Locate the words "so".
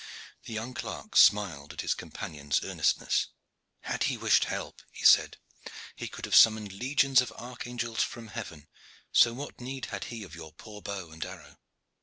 9.11-9.31